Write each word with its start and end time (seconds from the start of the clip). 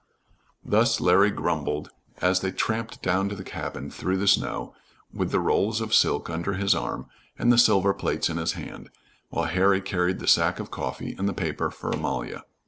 Thus 0.65 0.99
Larry 0.99 1.29
grumbled 1.29 1.91
as 2.21 2.39
they 2.39 2.49
tramped 2.51 3.03
down 3.03 3.29
to 3.29 3.35
the 3.35 3.43
cabin 3.43 3.91
through 3.91 4.17
the 4.17 4.27
snow, 4.27 4.73
with 5.13 5.29
the 5.29 5.39
rolls 5.39 5.79
of 5.79 5.93
silk 5.93 6.27
under 6.27 6.53
his 6.53 6.73
arm, 6.73 7.05
and 7.37 7.51
the 7.53 7.57
silver 7.59 7.93
plates 7.93 8.27
in 8.27 8.37
his 8.37 8.53
hand, 8.53 8.89
while 9.29 9.45
Harry 9.45 9.79
carried 9.79 10.17
the 10.17 10.27
sack 10.27 10.59
of 10.59 10.71
coffee 10.71 11.13
and 11.19 11.29
the 11.29 11.33
paper 11.35 11.69
for 11.69 11.91
Amalia. 11.91 12.45